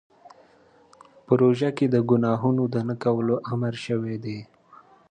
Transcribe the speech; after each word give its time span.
په 1.25 1.31
روژه 1.41 1.69
کې 1.77 1.85
د 1.89 1.95
ګناهونو 2.09 2.63
د 2.73 2.75
نه 2.87 2.95
کولو 3.03 3.35
امر 3.51 3.73
شوی 3.85 4.15
دی. 4.23 4.39